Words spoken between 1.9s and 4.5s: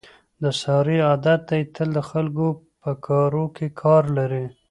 د خلکو په کاروکې کار لري.